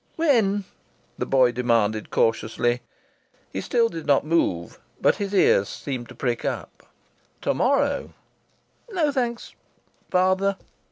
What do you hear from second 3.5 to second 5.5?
He still did not move, but his